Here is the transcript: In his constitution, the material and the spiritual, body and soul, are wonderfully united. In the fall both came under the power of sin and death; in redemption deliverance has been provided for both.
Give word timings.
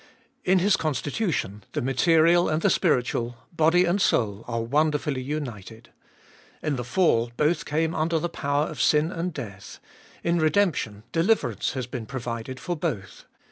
In 0.43 0.57
his 0.57 0.77
constitution, 0.77 1.63
the 1.73 1.81
material 1.83 2.49
and 2.49 2.63
the 2.63 2.71
spiritual, 2.71 3.37
body 3.55 3.85
and 3.85 4.01
soul, 4.01 4.43
are 4.47 4.63
wonderfully 4.63 5.21
united. 5.21 5.91
In 6.63 6.75
the 6.75 6.83
fall 6.83 7.31
both 7.37 7.65
came 7.65 7.93
under 7.93 8.17
the 8.17 8.27
power 8.27 8.65
of 8.65 8.81
sin 8.81 9.11
and 9.11 9.31
death; 9.31 9.79
in 10.23 10.39
redemption 10.39 11.03
deliverance 11.11 11.73
has 11.73 11.85
been 11.85 12.07
provided 12.07 12.59
for 12.59 12.75
both. 12.75 13.25